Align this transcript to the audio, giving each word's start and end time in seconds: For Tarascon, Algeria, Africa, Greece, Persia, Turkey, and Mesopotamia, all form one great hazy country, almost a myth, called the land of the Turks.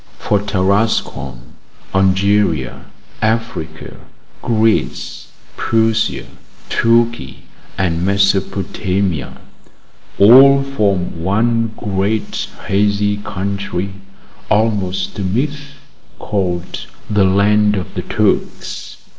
For 0.17 0.39
Tarascon, 0.39 1.53
Algeria, 1.93 2.85
Africa, 3.21 3.97
Greece, 4.41 5.27
Persia, 5.57 6.25
Turkey, 6.69 7.43
and 7.77 8.03
Mesopotamia, 8.03 9.37
all 10.17 10.63
form 10.63 11.23
one 11.23 11.73
great 11.77 12.47
hazy 12.65 13.17
country, 13.17 13.93
almost 14.49 15.19
a 15.19 15.21
myth, 15.21 15.75
called 16.17 16.87
the 17.07 17.23
land 17.23 17.75
of 17.75 17.93
the 17.93 18.01
Turks. 18.01 18.97